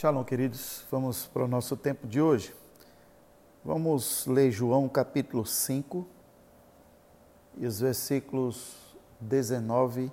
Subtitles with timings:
[0.00, 0.86] Shalom, queridos.
[0.90, 2.54] Vamos para o nosso tempo de hoje.
[3.62, 6.08] Vamos ler João capítulo 5
[7.58, 10.10] e os versículos 19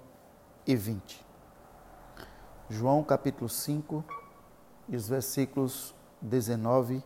[0.68, 1.26] e 20.
[2.70, 4.04] João capítulo 5
[4.90, 7.02] e os versículos 19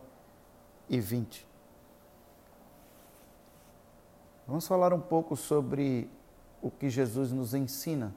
[0.88, 1.46] e 20.
[4.44, 6.10] Vamos falar um pouco sobre
[6.60, 8.12] o que Jesus nos ensina,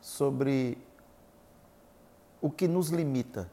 [0.00, 0.87] sobre
[2.40, 3.50] o que nos limita.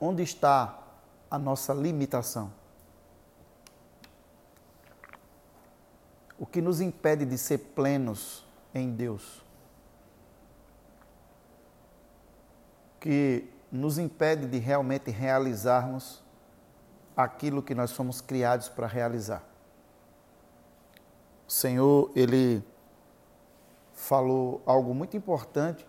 [0.00, 0.78] Onde está
[1.30, 2.52] a nossa limitação?
[6.38, 9.38] O que nos impede de ser plenos em Deus?
[12.96, 16.22] O que nos impede de realmente realizarmos
[17.16, 19.42] aquilo que nós fomos criados para realizar?
[21.48, 22.62] O Senhor, Ele
[23.92, 25.87] falou algo muito importante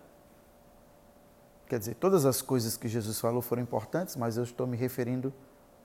[1.70, 5.32] Quer dizer, todas as coisas que Jesus falou foram importantes, mas eu estou me referindo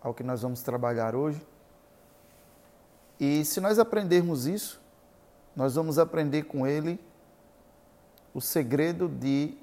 [0.01, 1.39] ao que nós vamos trabalhar hoje.
[3.19, 4.81] E se nós aprendermos isso,
[5.55, 6.99] nós vamos aprender com ele
[8.33, 9.55] o segredo de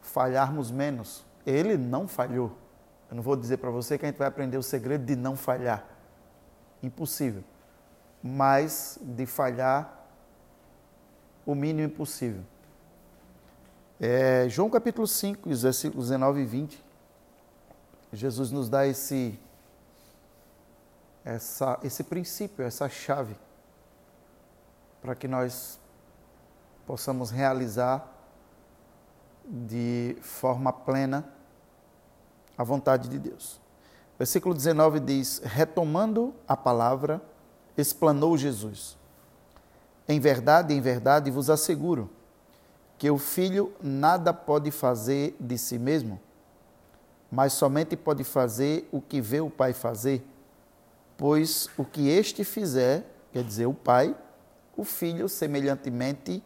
[0.00, 1.24] falharmos menos.
[1.44, 2.56] Ele não falhou.
[3.10, 5.34] Eu não vou dizer para você que a gente vai aprender o segredo de não
[5.34, 5.84] falhar.
[6.80, 7.42] Impossível.
[8.22, 10.06] Mas de falhar
[11.44, 12.44] o mínimo possível.
[14.00, 16.84] É, João capítulo 5, os versículos 19 e 20,
[18.12, 19.36] Jesus nos dá esse,
[21.24, 23.34] essa, esse princípio, essa chave,
[25.02, 25.80] para que nós
[26.86, 28.08] possamos realizar
[29.44, 31.28] de forma plena
[32.56, 33.60] a vontade de Deus.
[34.16, 37.20] Versículo 19 diz: Retomando a palavra,
[37.76, 38.96] explanou Jesus.
[40.06, 42.08] Em verdade, em verdade vos asseguro
[42.98, 46.20] que o filho nada pode fazer de si mesmo,
[47.30, 50.26] mas somente pode fazer o que vê o pai fazer,
[51.16, 54.16] pois o que este fizer, quer dizer, o pai,
[54.76, 56.42] o filho semelhantemente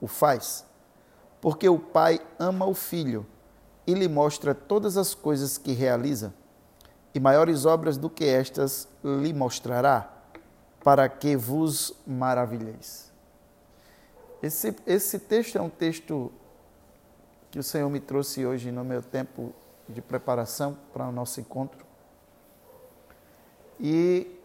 [0.00, 0.64] o faz.
[1.40, 3.26] Porque o pai ama o filho
[3.86, 6.32] e lhe mostra todas as coisas que realiza,
[7.12, 10.08] e maiores obras do que estas lhe mostrará,
[10.84, 13.09] para que vos maravilheis.
[14.42, 16.32] Esse, esse texto é um texto
[17.50, 19.52] que o Senhor me trouxe hoje no meu tempo
[19.88, 21.84] de preparação para o nosso encontro.
[23.78, 24.38] E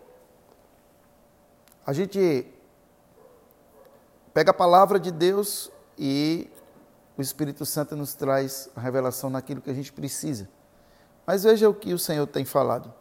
[1.86, 2.48] a gente
[4.34, 6.50] pega a palavra de Deus e
[7.18, 10.50] o Espírito Santo nos traz a revelação naquilo que a gente precisa.
[11.26, 12.94] Mas veja o que o Senhor tem falado.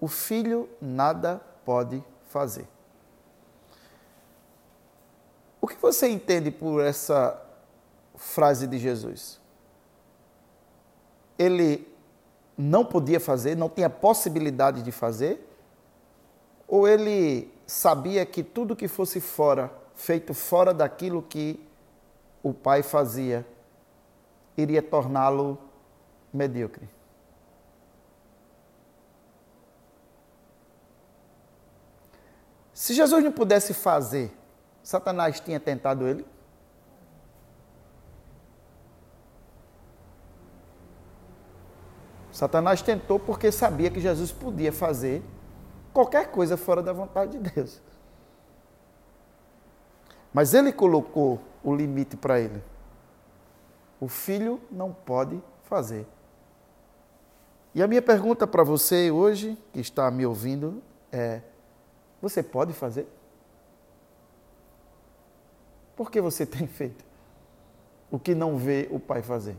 [0.00, 2.66] O filho nada pode fazer.
[5.66, 7.42] O que você entende por essa
[8.14, 9.40] frase de Jesus?
[11.36, 11.92] Ele
[12.56, 15.44] não podia fazer, não tinha possibilidade de fazer?
[16.68, 21.58] Ou ele sabia que tudo que fosse fora, feito fora daquilo que
[22.44, 23.44] o pai fazia,
[24.56, 25.58] iria torná-lo
[26.32, 26.88] medíocre?
[32.72, 34.32] Se Jesus não pudesse fazer,
[34.86, 36.24] Satanás tinha tentado ele?
[42.30, 45.24] Satanás tentou porque sabia que Jesus podia fazer
[45.92, 47.82] qualquer coisa fora da vontade de Deus.
[50.32, 52.62] Mas ele colocou o limite para ele.
[53.98, 56.06] O filho não pode fazer.
[57.74, 60.80] E a minha pergunta para você hoje, que está me ouvindo,
[61.10, 61.42] é:
[62.22, 63.15] você pode fazer?
[65.96, 67.04] Por que você tem feito
[68.10, 69.56] o que não vê o Pai fazer?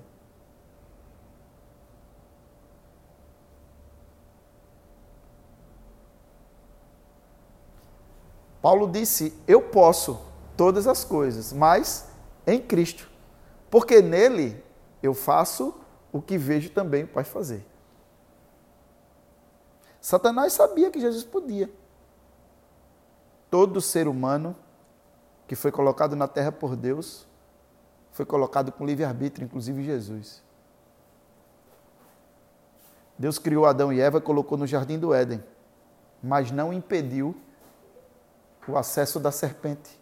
[8.62, 10.20] Paulo disse: Eu posso
[10.56, 12.10] todas as coisas, mas
[12.46, 13.10] em Cristo,
[13.70, 14.64] porque nele
[15.02, 15.74] eu faço
[16.12, 17.66] o que vejo também o Pai fazer.
[20.02, 21.70] Satanás sabia que Jesus podia.
[23.50, 24.56] Todo ser humano
[25.48, 27.26] que foi colocado na terra por Deus,
[28.12, 30.44] foi colocado com livre-arbítrio, inclusive Jesus.
[33.18, 35.44] Deus criou Adão e Eva e colocou no jardim do Éden,
[36.22, 37.36] mas não impediu
[38.68, 39.98] o acesso da serpente.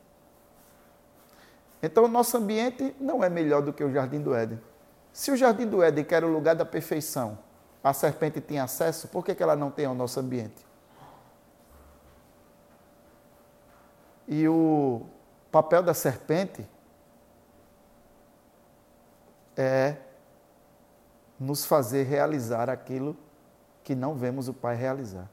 [1.81, 4.59] Então, o nosso ambiente não é melhor do que o jardim do Éden.
[5.13, 7.37] Se o jardim do Éden, que era o lugar da perfeição,
[7.83, 10.65] a serpente tinha acesso, por que ela não tem ao nosso ambiente?
[14.27, 15.05] E o
[15.55, 16.67] papel da serpente
[19.55, 19.95] é
[21.39, 23.15] nos fazer realizar aquilo
[23.81, 25.29] que não vemos o Pai realizar.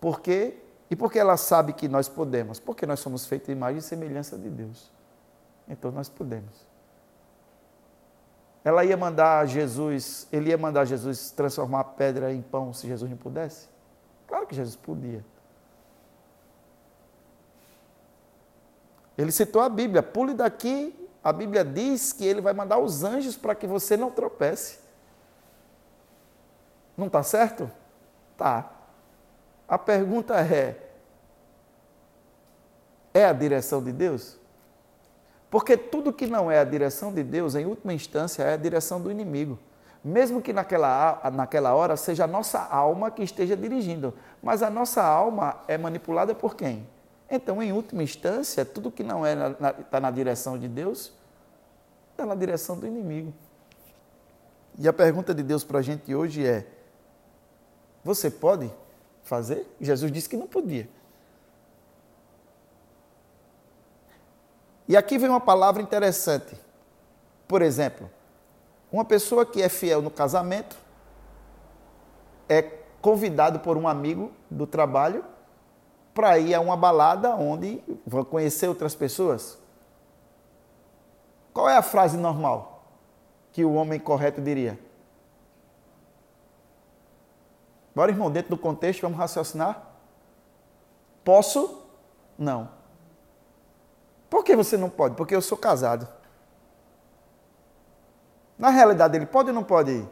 [0.00, 0.62] Por quê?
[0.88, 2.60] E porque ela sabe que nós podemos?
[2.60, 4.92] Porque nós somos feitos em imagem e semelhança de Deus.
[5.68, 6.64] Então nós podemos.
[8.62, 13.10] Ela ia mandar Jesus, ele ia mandar Jesus transformar a pedra em pão se Jesus
[13.10, 13.68] não pudesse?
[14.28, 15.24] Claro que Jesus podia.
[19.20, 23.36] Ele citou a Bíblia, pule daqui, a Bíblia diz que ele vai mandar os anjos
[23.36, 24.78] para que você não tropece.
[26.96, 27.70] Não está certo?
[28.34, 28.72] Tá.
[29.68, 30.74] A pergunta é:
[33.12, 34.38] é a direção de Deus?
[35.50, 39.02] Porque tudo que não é a direção de Deus, em última instância, é a direção
[39.02, 39.58] do inimigo.
[40.02, 44.14] Mesmo que naquela, naquela hora seja a nossa alma que esteja dirigindo.
[44.42, 46.88] Mas a nossa alma é manipulada por quem?
[47.30, 51.12] Então, em última instância, tudo que não está é na, tá na direção de Deus,
[52.10, 53.32] está na direção do inimigo.
[54.76, 56.66] E a pergunta de Deus para a gente hoje é:
[58.02, 58.70] você pode
[59.22, 59.64] fazer?
[59.80, 60.88] Jesus disse que não podia.
[64.88, 66.56] E aqui vem uma palavra interessante.
[67.46, 68.10] Por exemplo,
[68.90, 70.76] uma pessoa que é fiel no casamento
[72.48, 72.62] é
[73.00, 75.24] convidado por um amigo do trabalho
[76.14, 79.58] para ir a uma balada onde vão conhecer outras pessoas.
[81.52, 82.84] Qual é a frase normal
[83.52, 84.78] que o homem correto diria?
[87.94, 89.82] Bora, irmão, dentro do contexto, vamos raciocinar?
[91.24, 91.82] Posso?
[92.38, 92.70] Não.
[94.28, 95.16] Por que você não pode?
[95.16, 96.08] Porque eu sou casado.
[98.56, 100.08] Na realidade, ele pode ou não pode ir?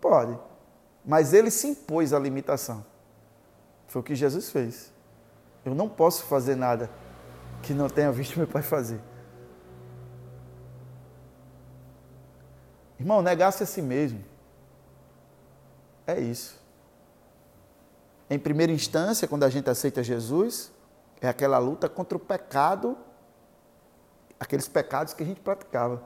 [0.00, 0.38] Pode.
[1.04, 2.84] Mas ele se impôs a limitação.
[3.86, 4.91] Foi o que Jesus fez.
[5.64, 6.90] Eu não posso fazer nada
[7.62, 9.00] que não tenha visto meu pai fazer.
[12.98, 14.24] Irmão, negar-se a si mesmo.
[16.06, 16.60] É isso.
[18.28, 20.72] Em primeira instância, quando a gente aceita Jesus,
[21.20, 22.96] é aquela luta contra o pecado
[24.42, 26.02] aqueles pecados que a gente praticava.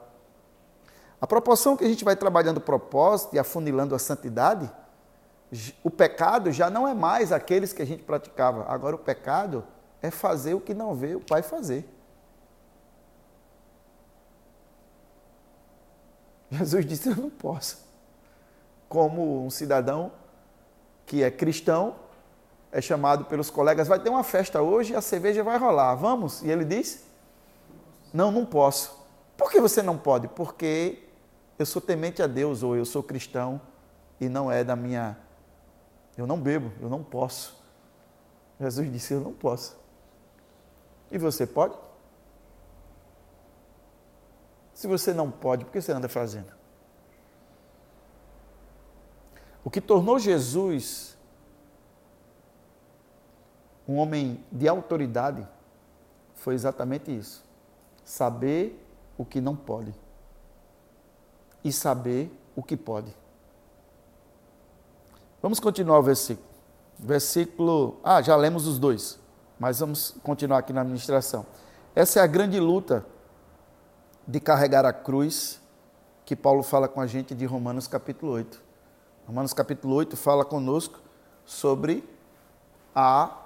[1.19, 4.71] A proporção que a gente vai trabalhando o propósito e afunilando a santidade,
[5.83, 8.65] o pecado já não é mais aqueles que a gente praticava.
[8.67, 9.63] Agora o pecado
[10.01, 11.87] é fazer o que não vê o Pai fazer.
[16.51, 17.85] Jesus disse: Eu não posso.
[18.89, 20.11] Como um cidadão
[21.05, 21.95] que é cristão,
[22.71, 26.41] é chamado pelos colegas: vai ter uma festa hoje, a cerveja vai rolar, vamos?
[26.41, 27.05] E ele diz:
[28.13, 28.97] não, não posso.
[29.35, 30.27] Por que você não pode?
[30.27, 31.03] Porque
[31.59, 33.61] eu sou temente a Deus ou eu sou cristão
[34.19, 35.17] e não é da minha.
[36.17, 37.55] Eu não bebo, eu não posso.
[38.59, 39.77] Jesus disse: Eu não posso.
[41.11, 41.77] E você pode?
[44.73, 46.51] Se você não pode, por que você anda fazendo?
[49.63, 51.17] O que tornou Jesus
[53.87, 55.47] um homem de autoridade
[56.35, 57.47] foi exatamente isso
[58.03, 58.85] saber
[59.17, 59.93] o que não pode
[61.63, 63.13] e saber o que pode.
[65.41, 66.47] Vamos continuar o versículo.
[66.97, 67.99] Versículo.
[68.03, 69.19] Ah, já lemos os dois,
[69.59, 71.45] mas vamos continuar aqui na administração.
[71.95, 73.05] Essa é a grande luta
[74.27, 75.61] de carregar a cruz
[76.25, 78.61] que Paulo fala com a gente de Romanos capítulo 8.
[79.27, 80.99] Romanos capítulo 8 fala conosco
[81.45, 82.03] sobre
[82.95, 83.45] a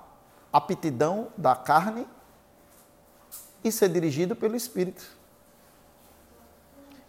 [0.52, 2.08] aptidão da carne
[3.64, 5.06] e ser dirigido pelo Espírito.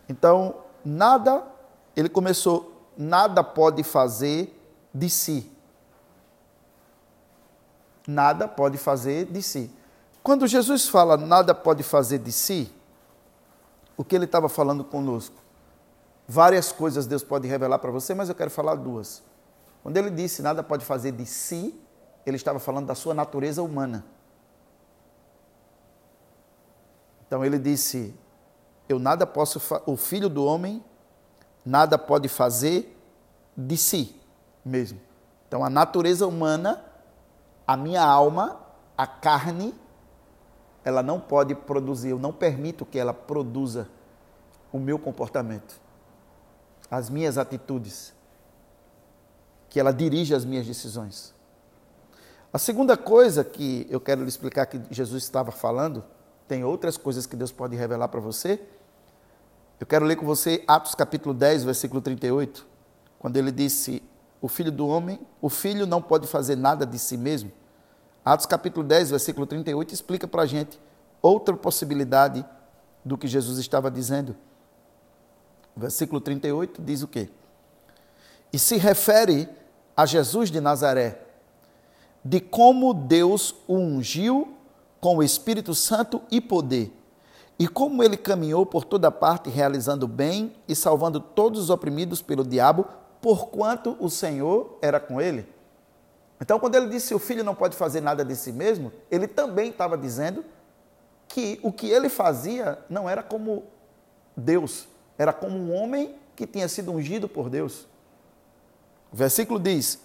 [0.08, 1.44] Então, nada,
[1.96, 4.58] ele começou, nada pode fazer
[4.94, 5.50] de si.
[8.06, 9.70] Nada pode fazer de si.
[10.22, 12.72] Quando Jesus fala nada pode fazer de si,
[13.96, 15.36] o que ele estava falando conosco?
[16.26, 19.22] Várias coisas Deus pode revelar para você, mas eu quero falar duas.
[19.82, 21.78] Quando ele disse nada pode fazer de si,
[22.24, 24.04] ele estava falando da sua natureza humana.
[27.26, 28.14] Então ele disse:
[28.88, 30.84] Eu nada posso, o filho do homem
[31.64, 32.96] nada pode fazer
[33.56, 34.21] de si
[34.64, 35.00] mesmo.
[35.48, 36.84] Então a natureza humana,
[37.66, 38.60] a minha alma,
[38.96, 39.74] a carne,
[40.84, 43.88] ela não pode produzir, eu não permito que ela produza
[44.72, 45.80] o meu comportamento,
[46.90, 48.14] as minhas atitudes,
[49.68, 51.34] que ela dirija as minhas decisões.
[52.52, 56.04] A segunda coisa que eu quero lhe explicar que Jesus estava falando
[56.46, 58.60] tem outras coisas que Deus pode revelar para você.
[59.80, 62.66] Eu quero ler com você Atos capítulo 10, versículo 38,
[63.18, 64.02] quando ele disse:
[64.42, 67.52] O filho do homem, o filho não pode fazer nada de si mesmo.
[68.24, 70.80] Atos capítulo 10, versículo 38 explica para a gente
[71.22, 72.44] outra possibilidade
[73.04, 74.34] do que Jesus estava dizendo.
[75.76, 77.30] versículo 38 diz o quê?
[78.52, 79.48] E se refere
[79.96, 81.20] a Jesus de Nazaré,
[82.24, 84.56] de como Deus o ungiu
[85.00, 86.92] com o Espírito Santo e poder,
[87.58, 92.44] e como ele caminhou por toda parte realizando bem e salvando todos os oprimidos pelo
[92.44, 92.86] diabo,
[93.22, 95.46] porquanto o Senhor era com ele.
[96.40, 99.70] Então, quando ele disse o filho não pode fazer nada de si mesmo, ele também
[99.70, 100.44] estava dizendo
[101.28, 103.62] que o que ele fazia não era como
[104.36, 107.86] Deus, era como um homem que tinha sido ungido por Deus.
[109.12, 110.00] O versículo diz: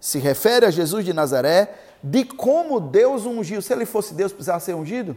[0.00, 3.62] se refere a Jesus de Nazaré, de como Deus o ungiu.
[3.62, 5.16] Se ele fosse Deus, precisava ser ungido?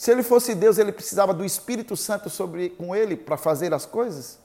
[0.00, 3.84] Se ele fosse Deus, ele precisava do Espírito Santo sobre com ele para fazer as
[3.84, 4.38] coisas?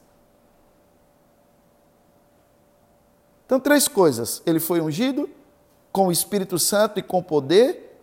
[3.45, 4.41] Então, três coisas.
[4.45, 5.29] Ele foi ungido
[5.93, 7.97] com o Espírito Santo e com poder,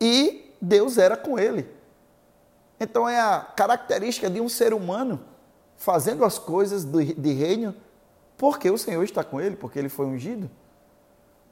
[0.00, 1.72] e Deus era com ele.
[2.80, 5.20] Então, é a característica de um ser humano
[5.76, 7.72] fazendo as coisas de reino,
[8.36, 10.50] porque o Senhor está com ele, porque ele foi ungido.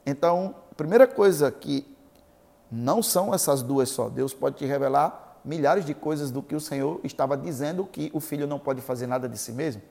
[0.05, 1.87] Então, a primeira coisa que
[2.69, 4.09] não são essas duas só.
[4.09, 8.19] Deus pode te revelar milhares de coisas do que o Senhor estava dizendo que o
[8.19, 9.81] filho não pode fazer nada de si mesmo.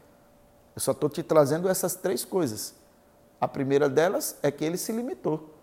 [0.74, 2.74] Eu só estou te trazendo essas três coisas.
[3.40, 5.54] A primeira delas é que ele se limitou.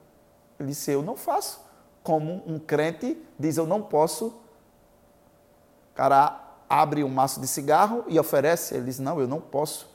[0.59, 1.61] Ele disse: Eu não faço.
[2.03, 4.27] Como um crente diz: Eu não posso.
[4.27, 8.75] O cara abre um maço de cigarro e oferece.
[8.75, 9.89] Ele diz: Não, eu não posso.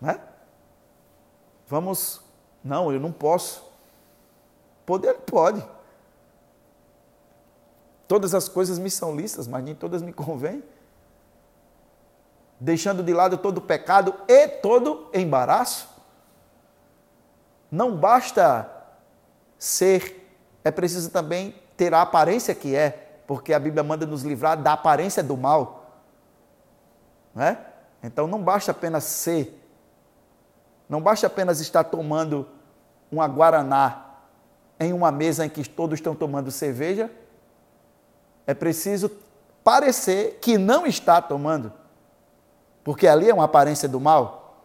[0.00, 0.20] Né?
[1.66, 2.20] Vamos.
[2.62, 3.64] Não, eu não posso.
[4.84, 5.64] Poder pode.
[8.10, 10.64] Todas as coisas me são listas, mas nem todas me convêm.
[12.58, 15.88] Deixando de lado todo pecado e todo embaraço.
[17.70, 18.68] Não basta
[19.56, 20.28] ser,
[20.64, 24.72] é preciso também ter a aparência que é, porque a Bíblia manda nos livrar da
[24.72, 26.02] aparência do mal.
[27.32, 27.64] Não é?
[28.02, 29.56] Então não basta apenas ser,
[30.88, 32.48] não basta apenas estar tomando
[33.08, 34.04] uma guaraná
[34.80, 37.08] em uma mesa em que todos estão tomando cerveja
[38.50, 39.08] é preciso
[39.62, 41.72] parecer que não está tomando,
[42.82, 44.64] porque ali é uma aparência do mal.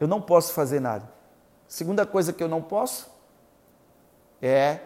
[0.00, 1.08] Eu não posso fazer nada.
[1.68, 3.08] Segunda coisa que eu não posso
[4.42, 4.80] é.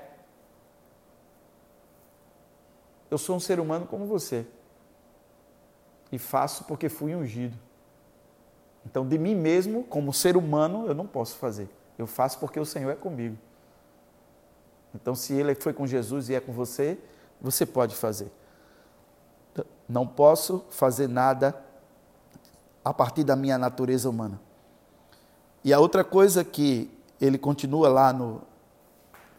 [3.10, 4.46] Eu sou um ser humano como você.
[6.12, 7.56] E faço porque fui ungido.
[8.84, 11.70] Então, de mim mesmo, como ser humano, eu não posso fazer.
[11.96, 13.38] Eu faço porque o Senhor é comigo.
[14.94, 16.98] Então, se ele foi com Jesus e é com você,
[17.40, 18.30] você pode fazer.
[19.88, 21.54] Não posso fazer nada
[22.84, 24.40] a partir da minha natureza humana.
[25.64, 26.90] E a outra coisa que
[27.20, 28.42] ele continua lá no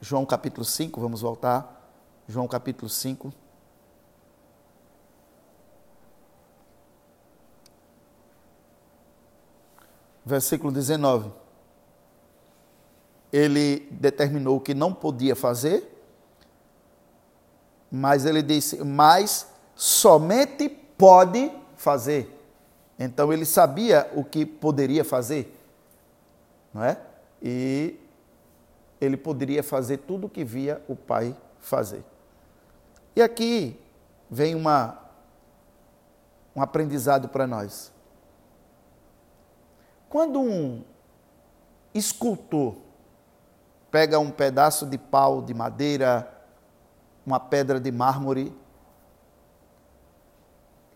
[0.02, 1.92] João capítulo 5, vamos voltar.
[2.28, 3.34] João capítulo 5.
[10.26, 11.39] Versículo 19
[13.32, 15.96] ele determinou que não podia fazer,
[17.92, 22.36] mas ele disse, mas somente pode fazer.
[22.98, 25.56] Então ele sabia o que poderia fazer,
[26.74, 27.00] não é?
[27.42, 27.98] E
[29.00, 32.04] ele poderia fazer tudo o que via o pai fazer.
[33.16, 33.80] E aqui
[34.30, 35.10] vem uma
[36.56, 37.92] um aprendizado para nós.
[40.10, 40.84] Quando um
[41.94, 42.76] escultor
[43.92, 46.32] pega um pedaço de pau, de madeira,
[47.26, 48.56] uma pedra de mármore,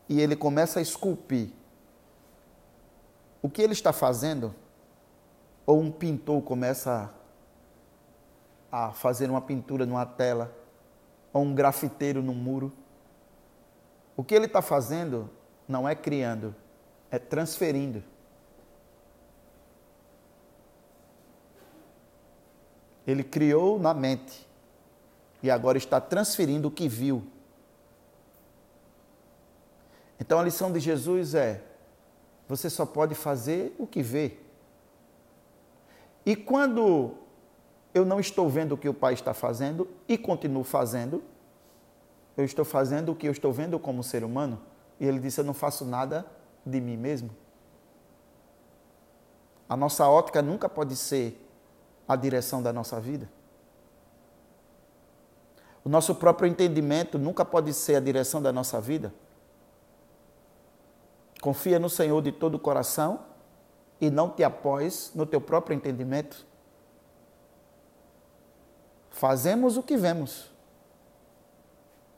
[0.07, 1.51] e ele começa a esculpir.
[3.41, 4.53] O que ele está fazendo?
[5.65, 7.12] Ou um pintor começa
[8.71, 10.53] a fazer uma pintura numa tela,
[11.31, 12.71] ou um grafiteiro num muro.
[14.15, 15.29] O que ele está fazendo
[15.67, 16.55] não é criando,
[17.09, 18.03] é transferindo.
[23.05, 24.48] Ele criou na mente
[25.41, 27.24] e agora está transferindo o que viu.
[30.19, 31.62] Então a lição de Jesus é:
[32.48, 34.38] você só pode fazer o que vê.
[36.25, 37.15] E quando
[37.93, 41.22] eu não estou vendo o que o Pai está fazendo e continuo fazendo,
[42.38, 44.62] eu estou fazendo o que eu estou vendo como ser humano.
[45.00, 46.25] E ele disse: Eu não faço nada
[46.65, 47.29] de mim mesmo.
[49.67, 51.42] A nossa ótica nunca pode ser
[52.07, 53.29] a direção da nossa vida.
[55.83, 59.13] O nosso próprio entendimento nunca pode ser a direção da nossa vida.
[61.41, 63.19] Confia no Senhor de todo o coração
[64.00, 66.45] e não te apoies no teu próprio entendimento.
[69.10, 70.51] fazemos o que vemos.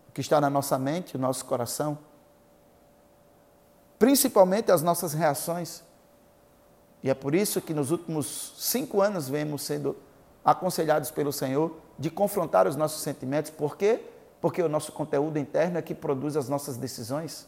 [0.08, 1.98] O que está na nossa mente, o nosso coração.
[4.00, 5.84] Principalmente as nossas reações.
[7.06, 9.96] E é por isso que nos últimos cinco anos vemos sendo
[10.44, 13.52] aconselhados pelo Senhor de confrontar os nossos sentimentos.
[13.52, 14.02] Por quê?
[14.42, 17.48] Porque o nosso conteúdo interno é que produz as nossas decisões.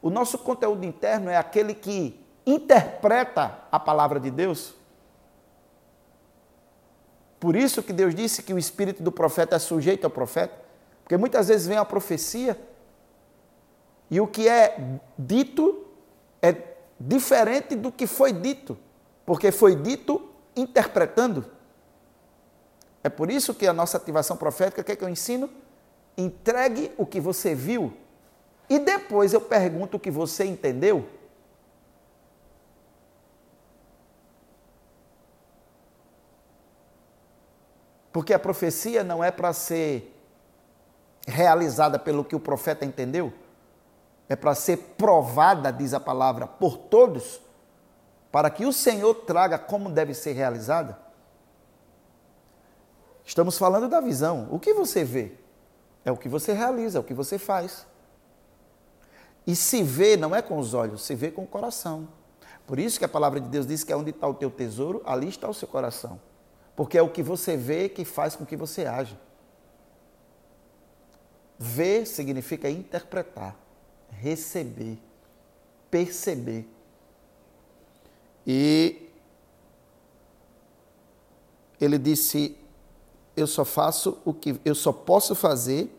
[0.00, 4.72] O nosso conteúdo interno é aquele que interpreta a palavra de Deus.
[7.40, 10.54] Por isso que Deus disse que o espírito do profeta é sujeito ao profeta,
[11.02, 12.56] porque muitas vezes vem a profecia
[14.08, 15.88] e o que é dito
[16.40, 16.67] é
[16.98, 18.78] diferente do que foi dito,
[19.24, 21.44] porque foi dito interpretando.
[23.02, 25.48] É por isso que a nossa ativação profética, o que, é que eu ensino?
[26.16, 27.96] Entregue o que você viu
[28.68, 31.08] e depois eu pergunto o que você entendeu.
[38.12, 40.14] Porque a profecia não é para ser
[41.26, 43.32] realizada pelo que o profeta entendeu,
[44.28, 47.40] é para ser provada, diz a palavra, por todos,
[48.30, 50.98] para que o Senhor traga como deve ser realizada.
[53.24, 54.48] Estamos falando da visão.
[54.50, 55.32] O que você vê
[56.04, 57.86] é o que você realiza, é o que você faz.
[59.46, 62.08] E se vê não é com os olhos, se vê com o coração.
[62.66, 65.02] Por isso que a palavra de Deus diz que é onde está o teu tesouro,
[65.06, 66.20] ali está o seu coração.
[66.76, 69.18] Porque é o que você vê que faz com que você age.
[71.58, 73.56] Ver significa interpretar,
[74.10, 74.98] receber,
[75.90, 76.68] perceber.
[78.46, 79.08] E
[81.80, 82.56] ele disse:
[83.36, 85.94] Eu só faço o que eu só posso fazer.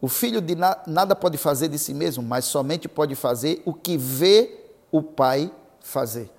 [0.00, 3.72] O filho de na, nada pode fazer de si mesmo, mas somente pode fazer o
[3.72, 5.50] que vê o pai
[5.80, 6.30] fazer.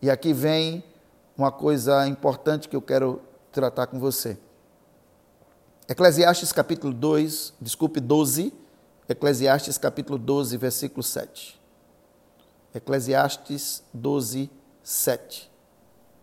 [0.00, 0.84] E aqui vem
[1.36, 3.20] uma coisa importante que eu quero
[3.52, 4.38] tratar com você.
[5.88, 8.52] Eclesiastes capítulo 2, desculpe, 12,
[9.08, 11.60] Eclesiastes capítulo 12, versículo 7.
[12.74, 14.50] Eclesiastes 12,
[14.82, 15.50] 7.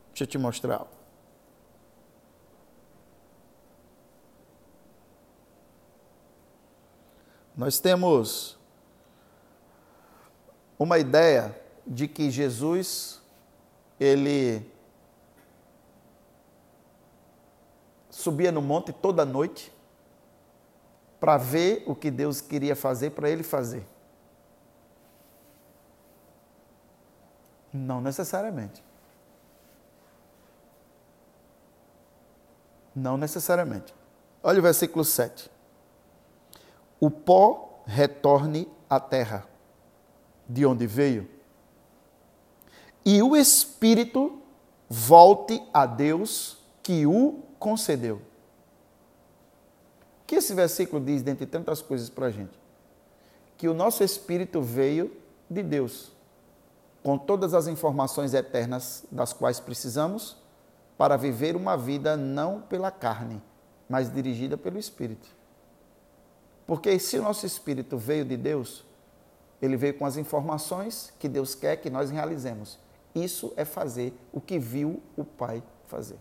[0.10, 0.86] Deixa eu te mostrar.
[7.56, 8.58] Nós temos
[10.78, 13.22] uma ideia de que Jesus
[13.98, 14.70] ele
[18.10, 19.72] subia no monte toda noite
[21.24, 23.88] para ver o que Deus queria fazer para ele fazer.
[27.72, 28.84] Não necessariamente.
[32.94, 33.96] Não necessariamente.
[34.44, 35.50] Olha o versículo 7.
[37.00, 39.48] O pó retorne à terra,
[40.46, 41.32] de onde veio,
[43.06, 44.42] e o espírito
[44.90, 48.22] volte a Deus que o concedeu.
[50.34, 52.60] Que esse versículo diz, dentre tantas coisas para a gente?
[53.56, 55.16] Que o nosso espírito veio
[55.48, 56.12] de Deus,
[57.04, 60.36] com todas as informações eternas das quais precisamos
[60.98, 63.40] para viver uma vida não pela carne,
[63.88, 65.30] mas dirigida pelo Espírito.
[66.66, 68.84] Porque se o nosso espírito veio de Deus,
[69.62, 72.80] ele veio com as informações que Deus quer que nós realizemos.
[73.14, 76.18] Isso é fazer o que viu o Pai fazer.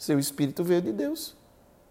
[0.00, 1.36] Seu espírito veio de Deus.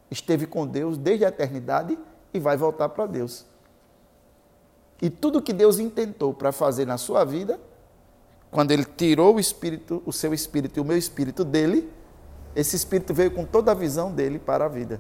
[0.09, 1.95] Esteve com Deus desde a eternidade
[2.33, 3.45] e vai voltar para Deus.
[4.99, 7.59] E tudo que Deus intentou para fazer na sua vida,
[8.49, 11.87] quando ele tirou o espírito, o seu espírito e o meu espírito dele,
[12.55, 14.99] esse espírito veio com toda a visão dele para a vida.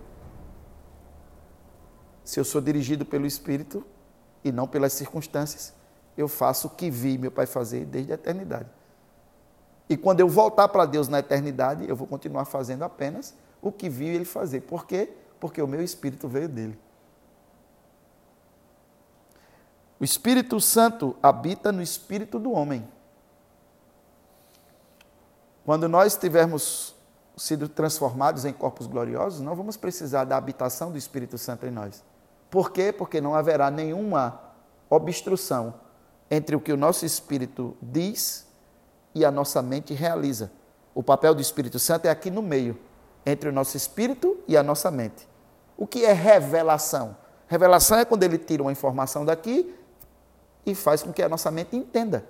[2.23, 3.83] Se eu sou dirigido pelo espírito
[4.43, 5.73] e não pelas circunstâncias,
[6.15, 8.69] eu faço o que vi meu pai fazer desde a eternidade.
[9.89, 13.89] E quando eu voltar para Deus na eternidade, eu vou continuar fazendo apenas o que
[13.89, 14.61] vi ele fazer.
[14.61, 15.11] Por quê?
[15.39, 16.79] Porque o meu espírito veio dele.
[19.99, 22.87] O Espírito Santo habita no espírito do homem.
[25.65, 26.95] Quando nós tivermos
[27.35, 32.01] sido transformados em corpos gloriosos, não vamos precisar da habitação do Espírito Santo em nós.
[32.49, 32.93] Por quê?
[32.93, 34.41] Porque não haverá nenhuma
[34.89, 35.73] obstrução
[36.31, 38.47] entre o que o nosso espírito diz
[39.13, 40.51] e a nossa mente realiza.
[40.93, 42.77] O papel do Espírito Santo é aqui no meio,
[43.25, 45.27] entre o nosso espírito e a nossa mente.
[45.77, 47.15] O que é revelação?
[47.47, 49.75] Revelação é quando ele tira uma informação daqui
[50.65, 52.25] e faz com que a nossa mente entenda.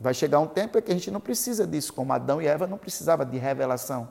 [0.00, 2.66] Vai chegar um tempo em que a gente não precisa disso, como Adão e Eva
[2.66, 4.08] não precisavam de revelação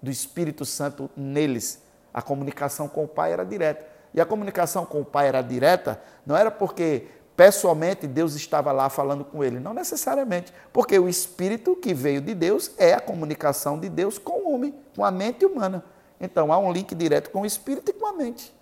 [0.00, 1.82] do Espírito Santo neles.
[2.14, 3.86] A comunicação com o Pai era direta.
[4.14, 8.88] E a comunicação com o Pai era direta, não era porque pessoalmente Deus estava lá
[8.88, 9.60] falando com ele.
[9.60, 14.40] Não necessariamente, porque o Espírito que veio de Deus é a comunicação de Deus com
[14.40, 15.84] o homem, com a mente humana.
[16.20, 18.54] Então há um link direto com o Espírito e com a mente.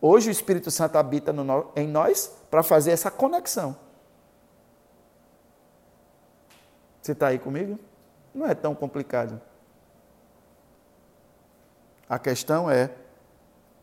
[0.00, 3.74] Hoje o Espírito Santo habita no, em nós para fazer essa conexão.
[7.00, 7.78] Você está aí comigo?
[8.34, 9.40] Não é tão complicado.
[12.08, 12.90] A questão é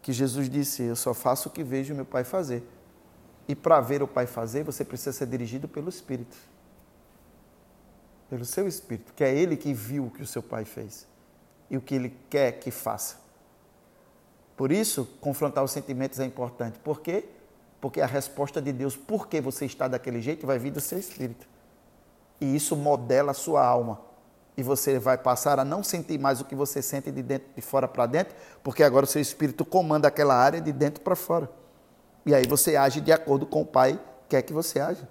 [0.01, 2.63] que Jesus disse: Eu só faço o que vejo meu Pai fazer.
[3.47, 6.35] E para ver o Pai fazer, você precisa ser dirigido pelo Espírito.
[8.29, 11.07] Pelo seu Espírito, que é Ele que viu o que o seu Pai fez
[11.69, 13.17] e o que Ele quer que faça.
[14.57, 16.79] Por isso, confrontar os sentimentos é importante.
[16.79, 17.25] Por quê?
[17.79, 20.97] Porque a resposta de Deus, por que você está daquele jeito, vai vir do seu
[20.97, 21.47] Espírito.
[22.41, 23.99] E isso modela a sua alma
[24.57, 27.61] e você vai passar a não sentir mais o que você sente de dentro de
[27.61, 31.49] fora para dentro, porque agora o seu espírito comanda aquela área de dentro para fora.
[32.25, 35.07] E aí você age de acordo com o Pai quer que você age.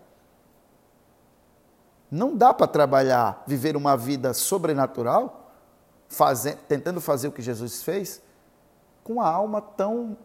[2.11, 5.53] Não dá para trabalhar, viver uma vida sobrenatural,
[6.09, 8.23] fazer, tentando fazer o que Jesus fez,
[9.03, 10.17] com a alma tão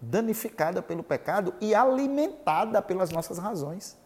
[0.00, 3.96] danificada pelo pecado e alimentada pelas nossas razões.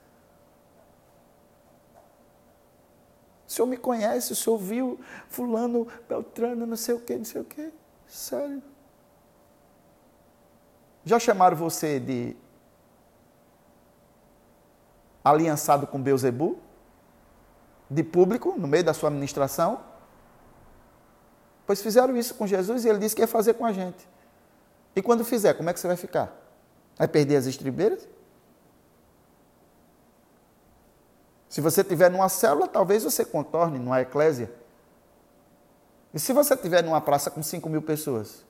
[3.48, 7.40] O senhor me conhece, o senhor viu fulano, Beltrano, não sei o quê, não sei
[7.40, 7.72] o quê.
[8.06, 8.62] Sério.
[11.06, 12.36] Já chamaram você de
[15.24, 16.58] aliançado com Beuzebu?
[17.88, 19.80] De público, no meio da sua administração?
[21.64, 24.08] Pois fizeram isso com Jesus e ele disse que ia fazer com a gente.
[24.96, 26.36] E quando fizer, como é que você vai ficar?
[26.98, 28.08] Vai perder as estribeiras?
[31.48, 34.52] Se você estiver numa célula, talvez você contorne numa eclésia.
[36.12, 38.44] E se você estiver numa praça com 5 mil pessoas?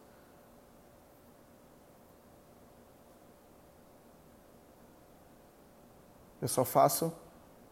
[6.47, 7.13] Eu só faço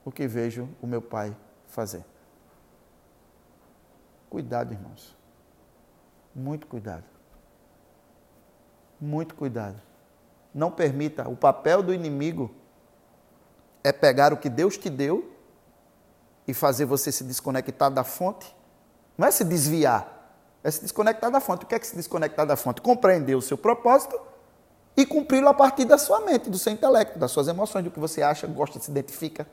[0.04, 1.36] o que vejo o meu pai
[1.68, 2.04] fazer.
[4.28, 5.16] Cuidado, irmãos.
[6.34, 7.04] Muito cuidado.
[9.00, 9.80] Muito cuidado.
[10.52, 12.52] Não permita o papel do inimigo
[13.84, 15.32] é pegar o que Deus te deu
[16.44, 18.56] e fazer você se desconectar da fonte.
[19.16, 21.64] Não é se desviar, é se desconectar da fonte.
[21.64, 22.82] O que é que se desconectar da fonte?
[22.82, 24.20] Compreender o seu propósito
[24.96, 27.98] e cumpri-lo a partir da sua mente, do seu intelecto, das suas emoções, do que
[27.98, 29.46] você acha, gosta, se identifica.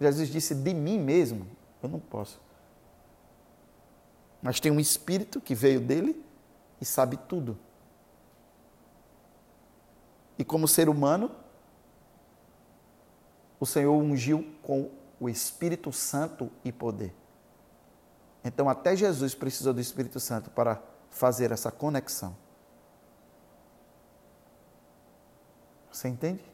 [0.00, 1.46] Jesus disse: De mim mesmo,
[1.82, 2.40] eu não posso.
[4.40, 6.24] Mas tem um espírito que veio dele
[6.80, 7.58] e sabe tudo
[10.38, 11.30] e como ser humano,
[13.58, 17.12] o Senhor ungiu com o Espírito Santo e poder.
[18.44, 20.80] Então, até Jesus precisou do Espírito Santo para
[21.10, 22.36] fazer essa conexão.
[25.90, 26.44] Você entende?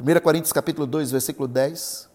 [0.00, 2.08] 1 Coríntios capítulo 2, versículo 10.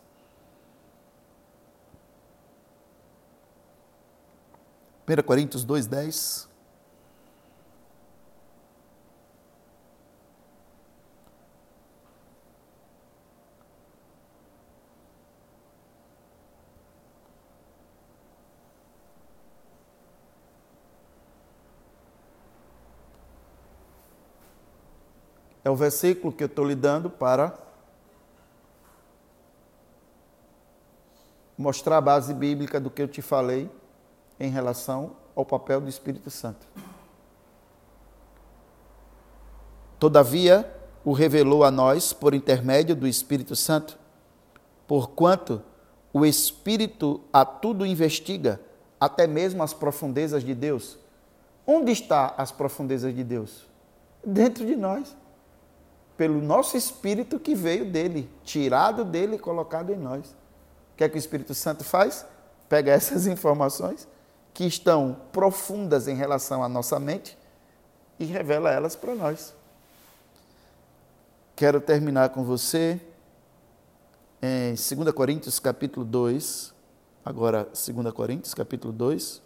[5.08, 6.50] 1 Coríntios 2, 10.
[25.66, 27.58] É o versículo que eu estou lhe dando para
[31.58, 33.68] mostrar a base bíblica do que eu te falei
[34.40, 36.68] em relação ao papel do Espírito Santo.
[39.98, 40.72] Todavia,
[41.04, 43.98] o revelou a nós por intermédio do Espírito Santo,
[44.86, 45.64] porquanto
[46.14, 48.62] o Espírito a tudo investiga,
[49.00, 51.00] até mesmo as profundezas de Deus.
[51.66, 53.66] Onde está as profundezas de Deus?
[54.24, 55.16] Dentro de nós
[56.18, 60.36] pelo nosso espírito que veio dele, tirado dele e colocado em nós.
[60.94, 62.26] O que é que o Espírito Santo faz?
[62.70, 64.08] Pega essas informações
[64.54, 67.38] que estão profundas em relação à nossa mente
[68.18, 69.54] e revela elas para nós.
[71.56, 73.00] Quero terminar com você
[74.42, 76.74] em 2 Coríntios capítulo 2,
[77.24, 79.42] agora 2 Coríntios capítulo 2.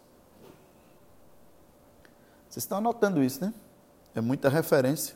[2.48, 3.54] Vocês estão anotando isso, né?
[4.14, 5.16] É muita referência.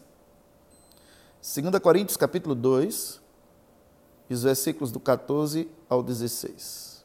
[1.43, 3.21] 2 Coríntios capítulo 2,
[4.29, 7.03] os versículos do 14 ao 16.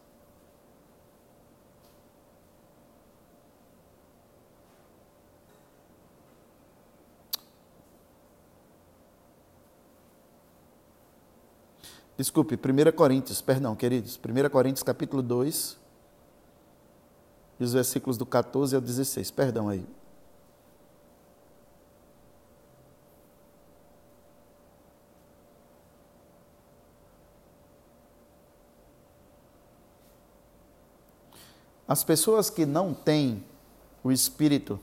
[12.17, 14.17] Desculpe, 1 Coríntios, perdão, queridos.
[14.17, 15.77] 1 Coríntios capítulo 2,
[17.59, 19.33] os versículos do 14 ao 16.
[19.33, 19.85] Perdão aí.
[31.89, 33.43] As pessoas que não têm
[34.05, 34.79] o Espírito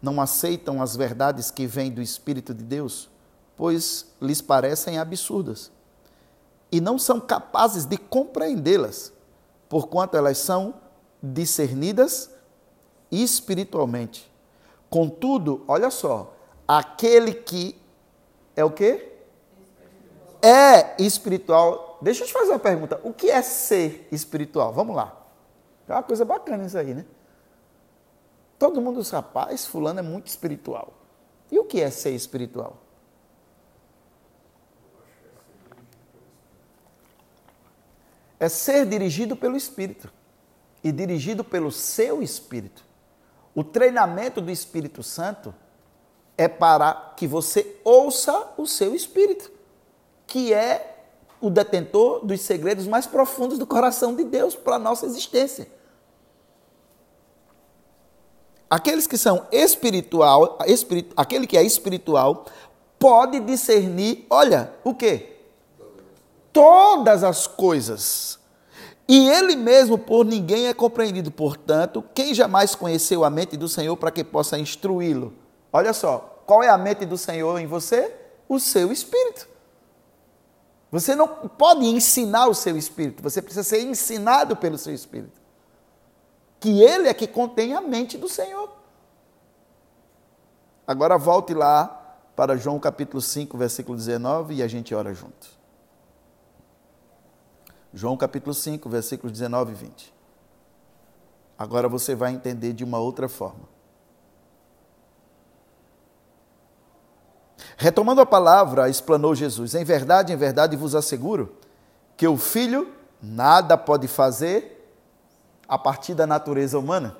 [0.00, 3.10] não aceitam as verdades que vêm do Espírito de Deus,
[3.56, 5.70] pois lhes parecem absurdas
[6.70, 9.12] e não são capazes de compreendê-las,
[9.68, 10.74] porquanto elas são
[11.22, 12.30] discernidas
[13.10, 14.30] espiritualmente.
[14.88, 16.34] Contudo, olha só,
[16.66, 17.76] aquele que
[18.54, 19.12] é o quê?
[20.40, 21.98] É espiritual.
[22.00, 23.00] Deixa eu te fazer uma pergunta.
[23.02, 24.72] O que é ser espiritual?
[24.72, 25.27] Vamos lá.
[25.88, 27.04] É uma coisa bacana isso aí, né?
[28.58, 30.92] Todo mundo diz, rapaz, fulano é muito espiritual.
[31.50, 32.76] E o que é ser espiritual?
[38.38, 40.12] É ser dirigido pelo Espírito
[40.84, 42.84] e dirigido pelo seu Espírito.
[43.54, 45.54] O treinamento do Espírito Santo
[46.36, 49.50] é para que você ouça o seu Espírito,
[50.26, 50.96] que é
[51.40, 55.77] o detentor dos segredos mais profundos do coração de Deus para a nossa existência.
[58.70, 62.44] Aqueles que são espiritual, espirit, aquele que é espiritual,
[62.98, 65.36] pode discernir, olha, o que?
[66.52, 68.38] Todas as coisas.
[69.08, 71.30] E ele mesmo por ninguém é compreendido.
[71.30, 75.32] Portanto, quem jamais conheceu a mente do Senhor para que possa instruí-lo?
[75.72, 78.14] Olha só, qual é a mente do Senhor em você?
[78.46, 79.48] O seu espírito.
[80.90, 85.37] Você não pode ensinar o seu espírito, você precisa ser ensinado pelo seu espírito
[86.60, 88.70] que ele é que contém a mente do Senhor.
[90.86, 95.48] Agora volte lá para João capítulo 5, versículo 19 e a gente ora junto.
[97.92, 100.14] João capítulo 5, versículos 19 e 20.
[101.58, 103.68] Agora você vai entender de uma outra forma.
[107.76, 111.56] Retomando a palavra, explanou Jesus: Em verdade, em verdade vos asseguro
[112.16, 114.77] que o filho nada pode fazer
[115.68, 117.16] a partir da natureza humana,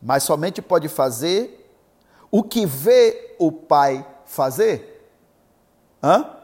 [0.00, 1.58] mas somente pode fazer
[2.30, 5.10] o que vê o Pai fazer.
[6.02, 6.36] Hã?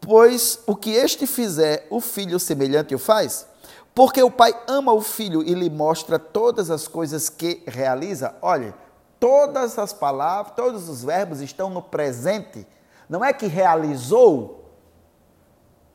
[0.00, 3.46] Pois o que este fizer, o filho semelhante o faz.
[3.94, 8.34] Porque o pai ama o filho e lhe mostra todas as coisas que realiza.
[8.42, 8.74] Olha,
[9.20, 12.66] todas as palavras, todos os verbos estão no presente.
[13.08, 14.72] Não é que realizou,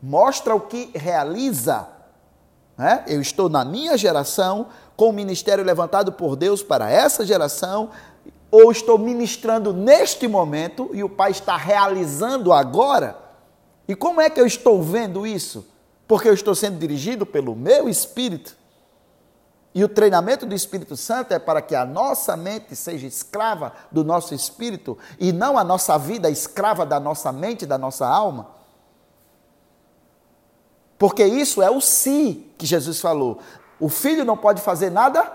[0.02, 1.88] mostra o que realiza.
[2.79, 3.03] Né?
[3.07, 7.89] Eu estou na minha geração, com o ministério levantado por Deus para essa geração,
[8.49, 13.17] ou estou ministrando neste momento e o Pai está realizando agora?
[13.85, 15.67] E como é que eu estou vendo isso?
[16.07, 18.55] Porque eu estou sendo dirigido pelo meu espírito.
[19.75, 24.05] E o treinamento do Espírito Santo é para que a nossa mente seja escrava do
[24.05, 28.58] nosso espírito e não a nossa vida escrava da nossa mente, da nossa alma.
[30.99, 33.39] Porque isso é o si que Jesus falou.
[33.79, 35.31] O filho não pode fazer nada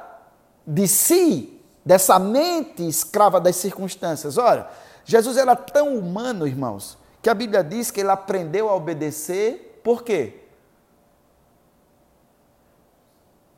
[0.66, 4.36] de si, dessa mente escrava das circunstâncias.
[4.36, 4.68] Olha,
[5.06, 10.02] Jesus era tão humano, irmãos, que a Bíblia diz que ele aprendeu a obedecer, por
[10.02, 10.42] quê?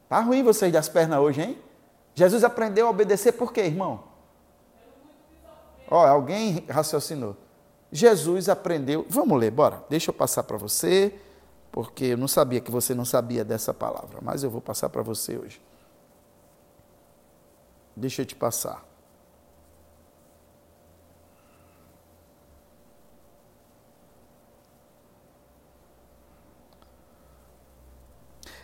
[0.09, 1.59] Tá ruim vocês das pernas hoje, hein?
[2.15, 4.05] Jesus aprendeu a obedecer por quê, irmão?
[5.91, 7.37] Ó, alguém raciocinou.
[7.91, 9.05] Jesus aprendeu.
[9.09, 9.83] Vamos ler, bora.
[9.89, 11.13] Deixa eu passar para você
[11.77, 15.03] porque eu não sabia que você não sabia dessa palavra, mas eu vou passar para
[15.03, 15.61] você hoje.
[17.95, 18.83] Deixa eu te passar.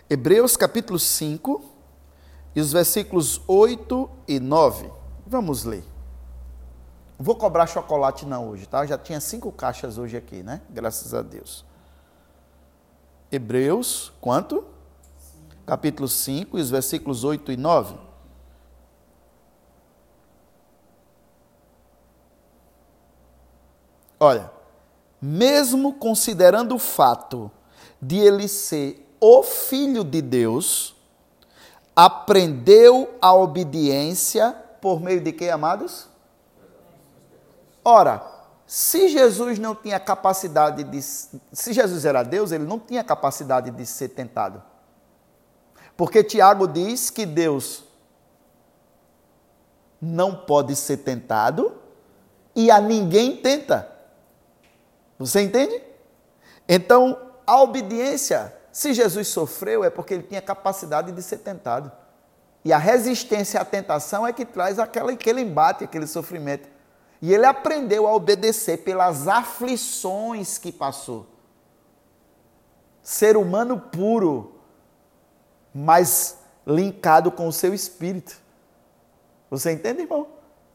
[0.08, 1.62] Hebreus capítulo 5
[2.56, 4.90] e os versículos 8 e 9.
[5.26, 5.84] Vamos ler.
[7.18, 8.86] Vou cobrar chocolate não hoje, tá?
[8.86, 10.62] Já tinha cinco caixas hoje aqui, né?
[10.70, 11.70] Graças a Deus.
[13.32, 14.62] Hebreus, quanto?
[15.64, 17.96] Capítulo 5, os versículos 8 e 9.
[24.20, 24.52] Olha,
[25.20, 27.50] mesmo considerando o fato
[28.00, 30.94] de ele ser o filho de Deus,
[31.96, 36.06] aprendeu a obediência por meio de quem, amados?
[37.82, 38.22] Ora,
[38.74, 41.02] se Jesus não tinha capacidade de.
[41.02, 44.62] Se Jesus era Deus, ele não tinha capacidade de ser tentado.
[45.94, 47.84] Porque Tiago diz que Deus
[50.00, 51.76] não pode ser tentado
[52.56, 53.92] e a ninguém tenta.
[55.18, 55.78] Você entende?
[56.66, 61.92] Então, a obediência, se Jesus sofreu, é porque ele tinha capacidade de ser tentado.
[62.64, 66.71] E a resistência à tentação é que traz aquele embate, aquele sofrimento.
[67.22, 71.24] E ele aprendeu a obedecer pelas aflições que passou.
[73.00, 74.56] Ser humano puro,
[75.72, 78.36] mas linkado com o seu espírito.
[79.48, 80.26] Você entende, irmão?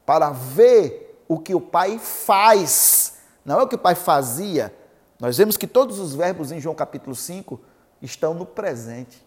[0.05, 4.73] Para ver o que o Pai faz, não é o que o Pai fazia.
[5.19, 7.59] Nós vemos que todos os verbos em João capítulo 5
[8.01, 9.21] estão no presente.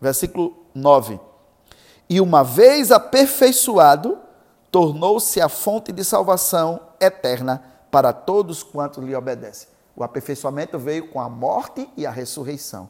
[0.00, 1.20] Versículo 9.
[2.08, 4.18] E uma vez aperfeiçoado,
[4.70, 9.68] tornou-se a fonte de salvação eterna para todos quantos lhe obedecem.
[9.96, 12.88] O aperfeiçoamento veio com a morte e a ressurreição.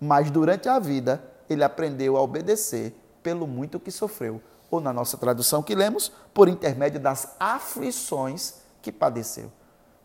[0.00, 4.40] Mas durante a vida, ele aprendeu a obedecer pelo muito que sofreu.
[4.70, 9.50] Ou na nossa tradução que lemos, por intermédio das aflições que padeceu.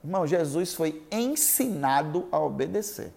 [0.03, 3.11] Irmão, Jesus foi ensinado a obedecer.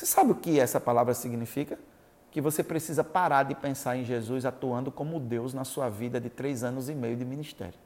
[0.00, 1.78] Você sabe o que essa palavra significa?
[2.30, 6.30] Que você precisa parar de pensar em Jesus atuando como Deus na sua vida de
[6.30, 7.78] três anos e meio de ministério.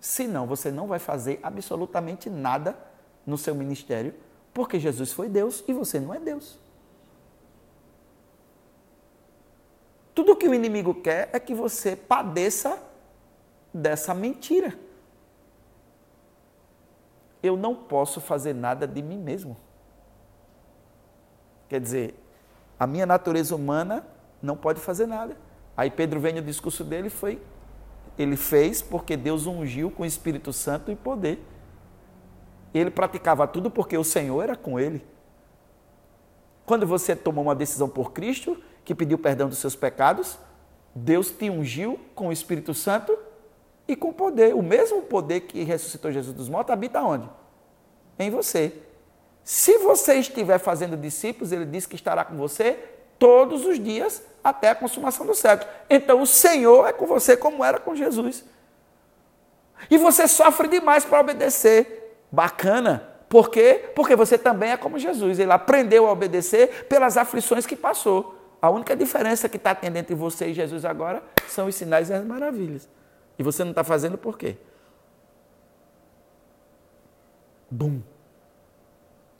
[0.00, 2.76] Senão, você não vai fazer absolutamente nada
[3.24, 4.12] no seu ministério,
[4.52, 6.58] porque Jesus foi Deus e você não é Deus.
[10.12, 12.82] Tudo que o inimigo quer é que você padeça
[13.72, 14.76] dessa mentira.
[17.40, 19.56] Eu não posso fazer nada de mim mesmo.
[21.70, 22.14] Quer dizer,
[22.78, 24.06] a minha natureza humana
[24.42, 25.34] não pode fazer nada.
[25.74, 27.40] Aí Pedro vem no discurso dele foi
[28.18, 31.42] ele fez porque Deus ungiu com o Espírito Santo e poder.
[32.72, 35.02] Ele praticava tudo porque o Senhor era com ele.
[36.66, 40.38] Quando você tomou uma decisão por Cristo, que pediu perdão dos seus pecados,
[40.94, 43.16] Deus te ungiu com o Espírito Santo
[43.88, 44.54] e com poder.
[44.54, 47.28] O mesmo poder que ressuscitou Jesus dos mortos habita onde?
[48.18, 48.82] Em você.
[49.44, 52.78] Se você estiver fazendo discípulos, ele diz que estará com você
[53.18, 55.70] todos os dias até a consumação do século.
[55.88, 58.44] Então o Senhor é com você como era com Jesus.
[59.90, 62.26] E você sofre demais para obedecer.
[62.30, 63.08] Bacana.
[63.28, 63.90] Por quê?
[63.94, 65.38] Porque você também é como Jesus.
[65.38, 68.36] Ele aprendeu a obedecer pelas aflições que passou.
[68.60, 72.12] A única diferença que está tendo entre você e Jesus agora são os sinais e
[72.12, 72.88] as maravilhas.
[73.38, 74.56] E você não está fazendo por quê?
[77.70, 78.00] Bum.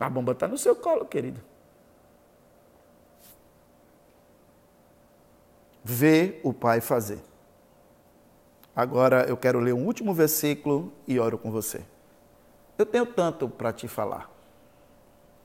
[0.01, 1.43] A bomba está no seu colo, querido.
[5.85, 7.21] Vê o Pai fazer.
[8.75, 11.85] Agora eu quero ler um último versículo e oro com você.
[12.79, 14.31] Eu tenho tanto para te falar,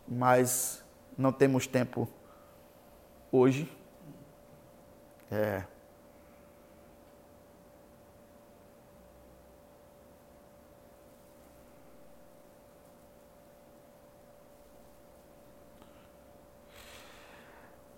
[0.08, 0.82] mas
[1.18, 2.08] não temos tempo
[3.30, 3.70] hoje.
[5.30, 5.64] É,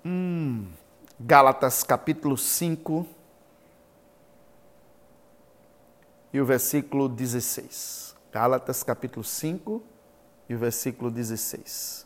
[0.10, 0.72] Hum,
[1.20, 3.06] Gálatas capítulo 5
[6.32, 8.15] e o versículo 16.
[8.32, 9.84] Gálatas capítulo 5
[10.48, 12.06] e o versículo 16.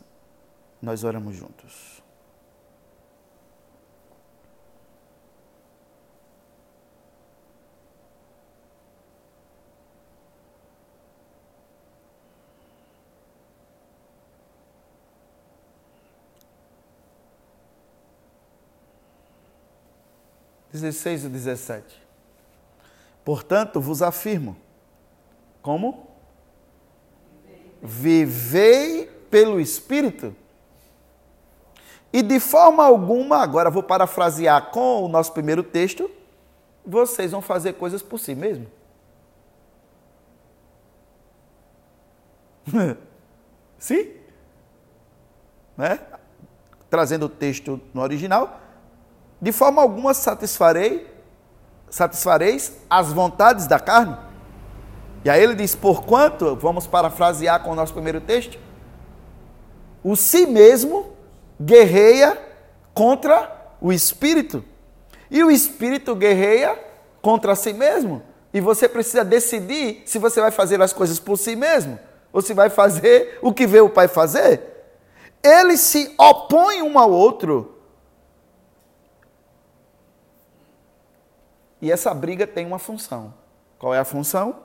[0.82, 2.01] Nós oramos juntos.
[20.72, 22.02] 16 e 17.
[23.24, 24.56] Portanto, vos afirmo,
[25.60, 26.08] como?
[27.82, 30.34] Vivei pelo Espírito.
[32.12, 36.10] E de forma alguma, agora vou parafrasear com o nosso primeiro texto,
[36.84, 38.66] vocês vão fazer coisas por si mesmo.
[43.78, 44.10] Sim?
[45.76, 46.00] Né?
[46.90, 48.60] Trazendo o texto no original,
[49.42, 51.12] de forma alguma satisfarei,
[51.90, 54.16] satisfareis as vontades da carne.
[55.24, 58.56] E aí ele diz: porquanto, vamos parafrasear com o nosso primeiro texto,
[60.04, 61.12] o si mesmo
[61.60, 62.40] guerreia
[62.94, 64.64] contra o espírito,
[65.28, 66.78] e o espírito guerreia
[67.20, 68.22] contra si mesmo.
[68.54, 71.98] E você precisa decidir se você vai fazer as coisas por si mesmo
[72.32, 74.60] ou se vai fazer o que vê o pai fazer.
[75.42, 77.81] Eles se opõem um ao outro
[81.82, 83.34] E essa briga tem uma função.
[83.76, 84.62] Qual é a função?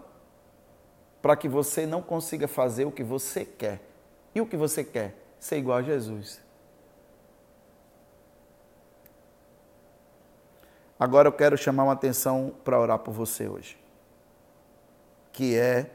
[1.19, 3.81] Para que você não consiga fazer o que você quer.
[4.35, 5.15] E o que você quer?
[5.39, 6.39] Ser igual a Jesus.
[10.99, 13.75] Agora eu quero chamar uma atenção para orar por você hoje.
[15.33, 15.89] Que é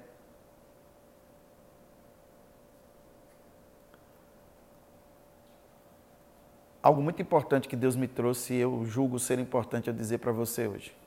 [6.82, 10.32] algo muito importante que Deus me trouxe e eu julgo ser importante eu dizer para
[10.32, 11.01] você hoje.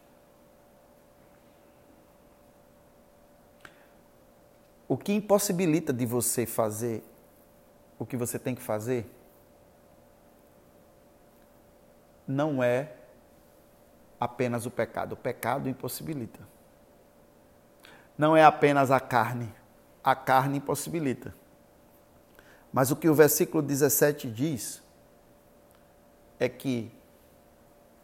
[4.96, 7.04] O que impossibilita de você fazer
[8.00, 9.06] o que você tem que fazer
[12.26, 12.94] não é
[14.18, 15.12] apenas o pecado.
[15.12, 16.40] O pecado impossibilita.
[18.18, 19.54] Não é apenas a carne.
[20.02, 21.36] A carne impossibilita.
[22.72, 24.82] Mas o que o versículo 17 diz
[26.40, 26.90] é que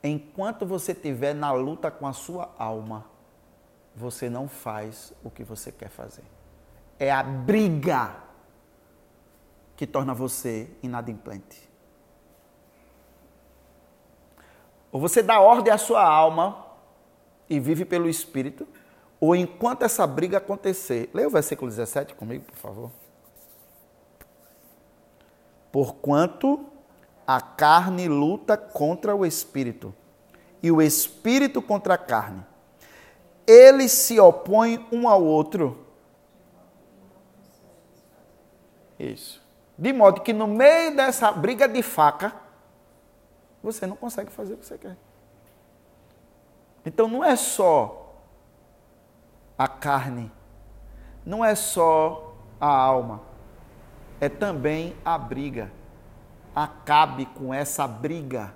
[0.03, 3.05] enquanto você estiver na luta com a sua alma,
[3.95, 6.40] você não faz o que você quer fazer.
[7.01, 8.15] É a briga
[9.75, 11.67] que torna você inadimplente.
[14.91, 16.63] Ou você dá ordem à sua alma
[17.49, 18.67] e vive pelo Espírito,
[19.19, 21.09] ou enquanto essa briga acontecer.
[21.11, 22.91] Leia o versículo 17 comigo, por favor.
[25.71, 26.63] Porquanto
[27.25, 29.91] a carne luta contra o espírito,
[30.61, 32.45] e o espírito contra a carne.
[33.47, 35.87] Eles se opõem um ao outro.
[39.01, 39.41] Isso.
[39.75, 42.31] De modo que no meio dessa briga de faca,
[43.63, 44.95] você não consegue fazer o que você quer.
[46.85, 48.15] Então não é só
[49.57, 50.31] a carne,
[51.25, 53.21] não é só a alma,
[54.19, 55.71] é também a briga.
[56.55, 58.55] Acabe com essa briga.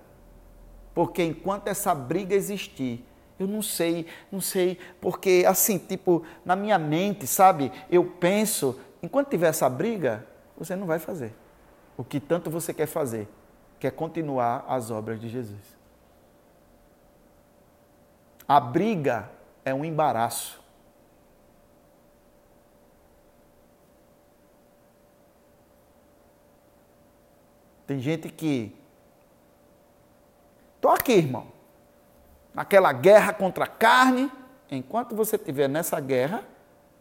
[0.93, 3.03] Porque enquanto essa briga existir,
[3.39, 7.71] eu não sei, não sei, porque assim, tipo, na minha mente, sabe?
[7.89, 10.25] Eu penso, enquanto tiver essa briga,
[10.57, 11.33] você não vai fazer
[11.97, 13.27] o que tanto você quer fazer
[13.79, 15.75] quer continuar as obras de Jesus.
[18.47, 19.29] A briga
[19.63, 20.63] é um embaraço.
[27.87, 28.75] Tem gente que.
[30.75, 31.47] Estou aqui, irmão.
[32.53, 34.31] Naquela guerra contra a carne.
[34.69, 36.43] Enquanto você estiver nessa guerra,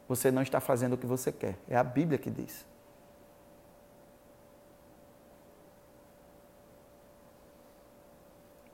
[0.06, 1.56] você não está fazendo o que você quer.
[1.68, 2.66] É a Bíblia que diz.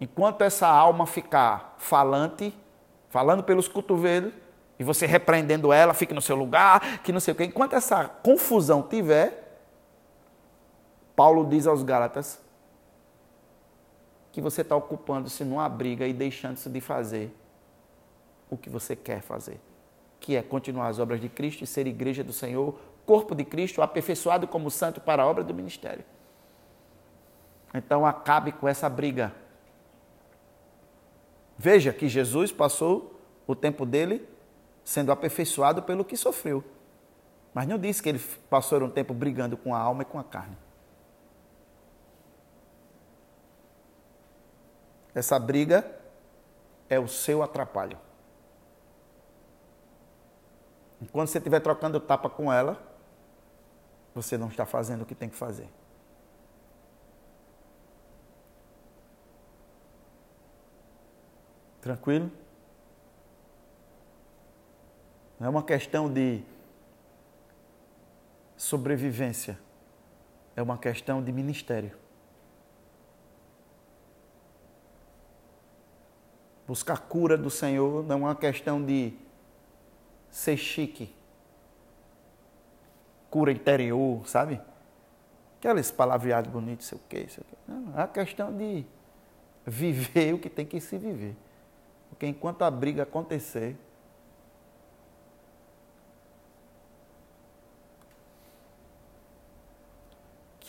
[0.00, 2.54] Enquanto essa alma ficar falante,
[3.10, 4.32] falando pelos cotovelos,
[4.78, 7.44] e você repreendendo ela, fique no seu lugar, que não sei o quê.
[7.44, 9.60] Enquanto essa confusão tiver,
[11.14, 12.40] Paulo diz aos Gálatas
[14.32, 17.30] que você está ocupando-se numa briga e deixando-se de fazer
[18.48, 19.60] o que você quer fazer,
[20.18, 23.82] que é continuar as obras de Cristo e ser igreja do Senhor, corpo de Cristo,
[23.82, 26.04] aperfeiçoado como santo para a obra do ministério.
[27.74, 29.34] Então acabe com essa briga
[31.62, 34.26] Veja que Jesus passou o tempo dele
[34.82, 36.64] sendo aperfeiçoado pelo que sofreu.
[37.52, 40.24] Mas não disse que ele passou um tempo brigando com a alma e com a
[40.24, 40.56] carne.
[45.14, 45.84] Essa briga
[46.88, 47.98] é o seu atrapalho.
[51.02, 52.82] Enquanto você estiver trocando tapa com ela,
[54.14, 55.68] você não está fazendo o que tem que fazer.
[61.80, 62.30] Tranquilo?
[65.38, 66.42] Não é uma questão de
[68.56, 69.58] sobrevivência,
[70.54, 71.96] é uma questão de ministério.
[76.66, 79.14] Buscar cura do Senhor não é uma questão de
[80.30, 81.12] ser chique,
[83.30, 84.60] cura interior, sabe?
[85.58, 87.56] Aquelas palavreadas bonitas, sei o quê, sei o quê.
[87.66, 88.84] Não, é a questão de
[89.66, 91.34] viver o que tem que se viver.
[92.10, 93.76] Porque enquanto a briga acontecer,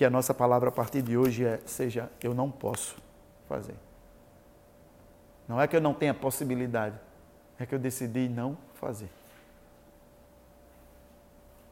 [0.01, 2.95] que a nossa palavra a partir de hoje é, seja eu não posso
[3.47, 3.75] fazer.
[5.47, 6.97] Não é que eu não tenha possibilidade,
[7.59, 9.09] é que eu decidi não fazer.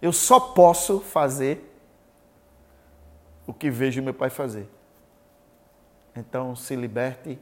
[0.02, 1.76] Eu só posso fazer
[3.48, 4.70] o que vejo meu pai fazer.
[6.16, 7.40] Então se liberte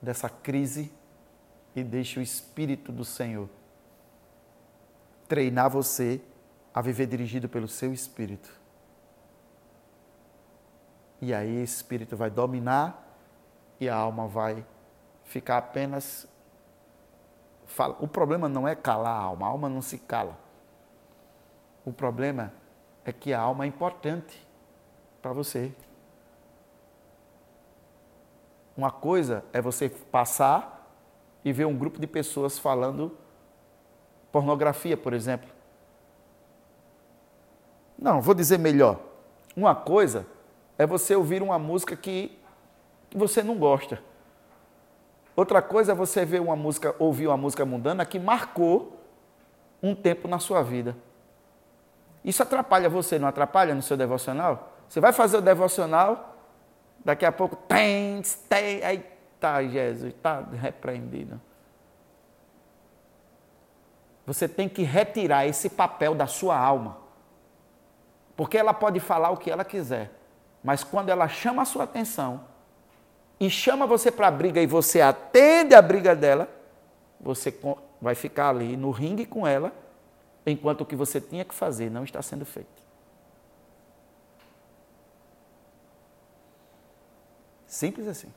[0.00, 0.92] dessa crise
[1.80, 3.48] e deixe o Espírito do Senhor
[5.28, 6.20] treinar você
[6.72, 8.50] a viver dirigido pelo seu Espírito.
[11.20, 13.04] E aí o Espírito vai dominar
[13.78, 14.64] e a alma vai
[15.24, 16.26] ficar apenas.
[18.00, 20.38] O problema não é calar a alma, a alma não se cala.
[21.84, 22.52] O problema
[23.04, 24.46] é que a alma é importante
[25.20, 25.74] para você.
[28.76, 30.77] Uma coisa é você passar
[31.48, 33.16] e ver um grupo de pessoas falando
[34.30, 35.48] pornografia, por exemplo.
[37.98, 39.00] Não, vou dizer melhor.
[39.56, 40.26] Uma coisa
[40.76, 42.38] é você ouvir uma música que,
[43.10, 44.00] que você não gosta.
[45.34, 49.00] Outra coisa é você ver uma música, ouvir uma música mundana que marcou
[49.82, 50.96] um tempo na sua vida.
[52.24, 54.72] Isso atrapalha você, não atrapalha no seu devocional?
[54.88, 56.36] Você vai fazer o devocional,
[57.04, 61.40] daqui a pouco tem, tem, aí tá, Jesus, tá repreendido.
[64.26, 66.98] Você tem que retirar esse papel da sua alma.
[68.36, 70.12] Porque ela pode falar o que ela quiser,
[70.62, 72.44] mas quando ela chama a sua atenção
[73.40, 76.48] e chama você para a briga e você atende a briga dela,
[77.20, 77.52] você
[78.00, 79.72] vai ficar ali no ringue com ela,
[80.46, 82.82] enquanto o que você tinha que fazer não está sendo feito.
[87.66, 88.32] Simples assim.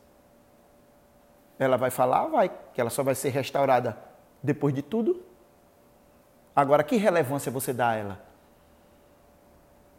[1.61, 3.95] Ela vai falar, vai, que ela só vai ser restaurada
[4.41, 5.23] depois de tudo.
[6.55, 8.25] Agora, que relevância você dá a ela?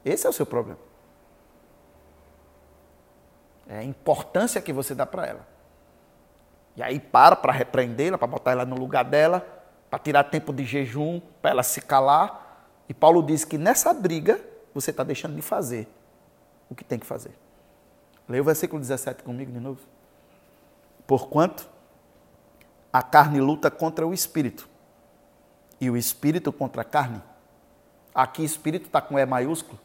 [0.05, 0.81] Esse é o seu problema.
[3.69, 5.47] É a importância que você dá para ela.
[6.75, 9.47] E aí para para repreendê-la, para botar ela no lugar dela,
[9.89, 12.67] para tirar tempo de jejum, para ela se calar.
[12.89, 14.41] E Paulo diz que nessa briga
[14.75, 15.87] você está deixando de fazer
[16.69, 17.39] o que tem que fazer.
[18.29, 19.91] Leia o versículo 17 comigo de novo.
[21.13, 21.69] Porquanto
[22.91, 24.67] a carne luta contra o espírito
[25.79, 27.23] e o espírito contra a carne.
[28.15, 29.79] Aqui, espírito está com E maiúsculo,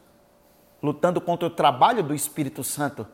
[0.82, 3.06] lutando contra o trabalho do Espírito Santo,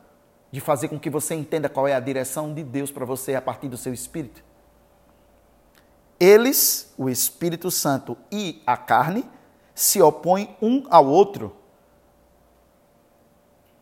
[0.53, 3.43] de fazer com que você entenda qual é a direção de Deus para você a
[3.43, 4.45] partir do seu espírito.
[6.21, 9.29] Eles, o Espírito Santo e a carne,
[9.75, 11.57] se opõem um ao outro.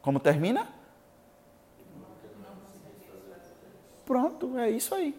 [0.01, 0.72] Como termina?
[4.13, 5.19] Pronto, é isso aí.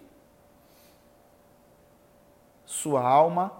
[2.64, 3.52] Sua alma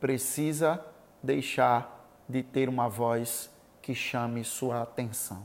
[0.00, 0.82] precisa
[1.22, 3.50] deixar de ter uma voz
[3.82, 5.44] que chame sua atenção.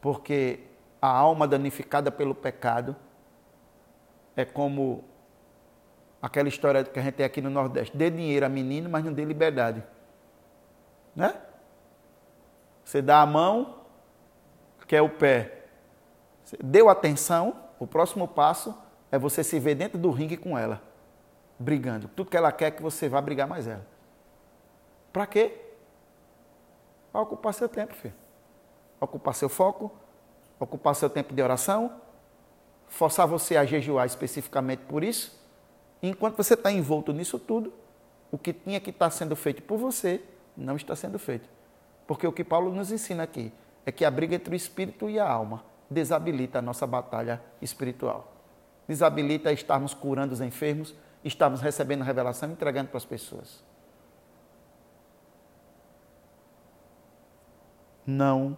[0.00, 0.60] Porque
[1.02, 2.94] a alma danificada pelo pecado
[4.36, 5.02] é como
[6.22, 9.12] aquela história que a gente tem aqui no Nordeste: dê dinheiro a menino, mas não
[9.12, 9.82] dê liberdade.
[11.16, 11.34] Né?
[12.84, 13.80] Você dá a mão,
[14.86, 15.55] quer o pé.
[16.62, 18.76] Deu atenção, o próximo passo
[19.10, 20.82] é você se ver dentro do ringue com ela
[21.58, 22.08] brigando.
[22.08, 23.86] Tudo que ela quer é que você vá brigar mais ela.
[25.12, 25.52] Para quê?
[27.10, 28.14] Para ocupar seu tempo, filho.
[29.00, 29.90] Ocupar seu foco,
[30.58, 32.00] ocupar seu tempo de oração,
[32.86, 35.38] forçar você a jejuar especificamente por isso.
[36.02, 37.72] Enquanto você está envolto nisso tudo,
[38.30, 40.22] o que tinha que estar tá sendo feito por você
[40.56, 41.48] não está sendo feito.
[42.06, 43.52] Porque o que Paulo nos ensina aqui
[43.84, 48.32] é que a briga entre o espírito e a alma desabilita a nossa batalha espiritual.
[48.88, 53.64] Desabilita estarmos curando os enfermos, estamos recebendo a revelação e entregando para as pessoas.
[58.06, 58.56] Não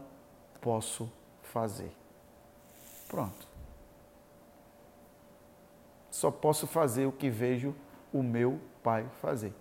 [0.60, 1.10] posso
[1.42, 1.92] fazer.
[3.08, 3.48] Pronto.
[6.10, 7.74] Só posso fazer o que vejo
[8.12, 9.54] o meu pai fazer.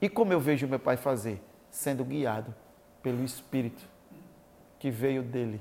[0.00, 1.42] E como eu vejo o meu pai fazer?
[1.70, 2.54] Sendo guiado
[3.02, 3.86] pelo Espírito
[4.78, 5.60] que veio dele.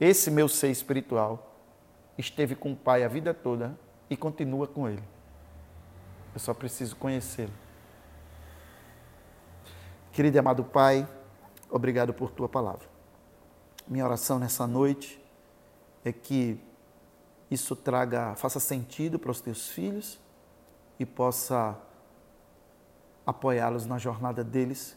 [0.00, 1.56] Esse meu ser espiritual
[2.16, 3.78] esteve com o pai a vida toda
[4.08, 5.02] e continua com Ele.
[6.34, 7.52] Eu só preciso conhecê-lo.
[10.12, 11.08] Querido e amado Pai,
[11.70, 12.88] obrigado por tua palavra.
[13.86, 15.20] Minha oração nessa noite
[16.04, 16.60] é que
[17.50, 20.20] isso traga, faça sentido para os teus filhos
[20.98, 21.76] e possa
[23.24, 24.96] apoiá-los na jornada deles,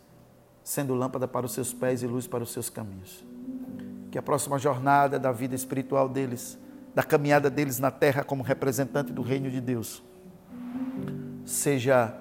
[0.63, 3.23] sendo lâmpada para os seus pés e luz para os seus caminhos.
[4.11, 6.59] Que a próxima jornada da vida espiritual deles
[6.93, 10.03] da caminhada deles na terra como representante do reino de Deus
[11.45, 12.13] seja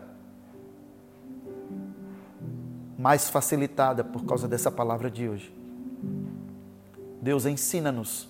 [2.97, 5.55] mais facilitada por causa dessa palavra de hoje.
[7.21, 8.29] Deus ensina-nos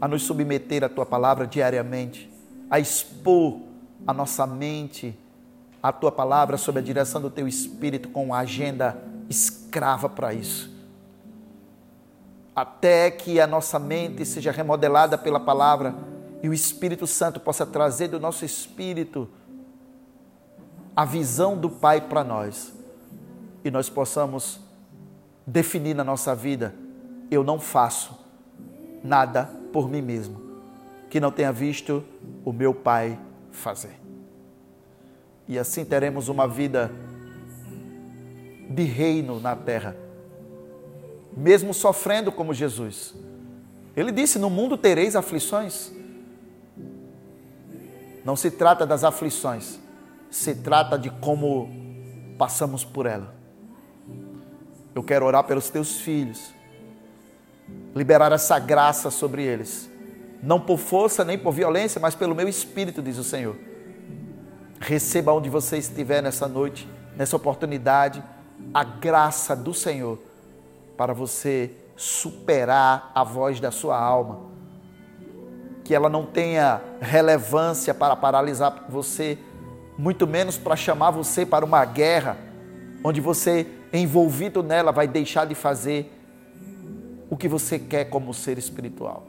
[0.00, 2.32] a nos submeter à tua palavra diariamente,
[2.70, 3.60] a expor
[4.06, 5.16] a nossa mente
[5.82, 10.77] à tua palavra sob a direção do teu espírito com uma agenda escrava para isso
[12.60, 15.94] até que a nossa mente seja remodelada pela palavra
[16.42, 19.28] e o Espírito Santo possa trazer do nosso espírito
[20.96, 22.72] a visão do Pai para nós
[23.64, 24.58] e nós possamos
[25.46, 26.74] definir na nossa vida:
[27.30, 28.18] eu não faço
[29.04, 30.48] nada por mim mesmo
[31.08, 32.02] que não tenha visto
[32.44, 33.16] o meu Pai
[33.52, 34.00] fazer.
[35.46, 36.90] E assim teremos uma vida
[38.68, 40.07] de reino na terra
[41.38, 43.14] mesmo sofrendo como Jesus.
[43.96, 45.92] Ele disse: No mundo tereis aflições.
[48.24, 49.78] Não se trata das aflições,
[50.30, 51.70] se trata de como
[52.36, 53.34] passamos por ela.
[54.94, 56.52] Eu quero orar pelos teus filhos,
[57.94, 59.88] liberar essa graça sobre eles,
[60.42, 63.56] não por força nem por violência, mas pelo meu espírito, diz o Senhor.
[64.78, 66.86] Receba onde você estiver nessa noite,
[67.16, 68.22] nessa oportunidade,
[68.74, 70.18] a graça do Senhor
[70.98, 74.40] para você superar a voz da sua alma.
[75.84, 79.38] Que ela não tenha relevância para paralisar você,
[79.96, 82.36] muito menos para chamar você para uma guerra,
[83.04, 86.12] onde você, envolvido nela, vai deixar de fazer
[87.30, 89.24] o que você quer como ser espiritual.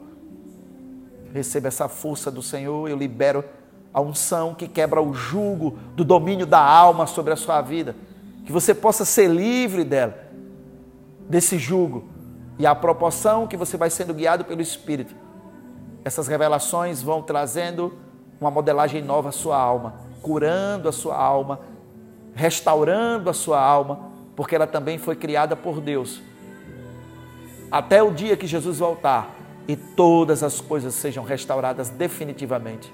[1.32, 3.44] Receba essa força do Senhor, eu libero
[3.94, 7.94] a unção que quebra o jugo do domínio da alma sobre a sua vida.
[8.44, 10.29] Que você possa ser livre dela,
[11.30, 12.08] desse jugo.
[12.58, 15.14] E à proporção que você vai sendo guiado pelo Espírito,
[16.04, 17.94] essas revelações vão trazendo
[18.38, 21.60] uma modelagem nova à sua alma, curando a sua alma,
[22.34, 26.20] restaurando a sua alma, porque ela também foi criada por Deus.
[27.70, 29.34] Até o dia que Jesus voltar
[29.68, 32.92] e todas as coisas sejam restauradas definitivamente.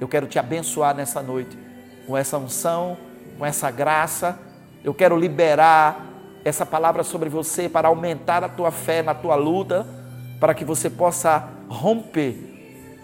[0.00, 1.58] Eu quero te abençoar nessa noite
[2.06, 2.96] com essa unção,
[3.38, 4.38] com essa graça.
[4.82, 6.13] Eu quero liberar
[6.44, 9.86] essa palavra sobre você para aumentar a tua fé na tua luta,
[10.38, 12.36] para que você possa romper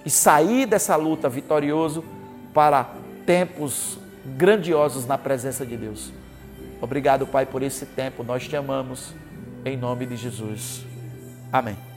[0.05, 2.05] e sair dessa luta vitorioso
[2.53, 2.91] para
[3.25, 3.99] tempos
[4.37, 6.13] grandiosos na presença de Deus.
[6.81, 8.23] Obrigado, Pai, por esse tempo.
[8.23, 9.15] Nós te amamos
[9.65, 10.85] em nome de Jesus.
[11.53, 11.90] Amém.